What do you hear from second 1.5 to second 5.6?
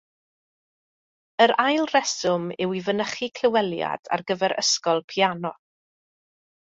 ail reswm yw i fynychu clyweliad ar gyfer ysgol piano.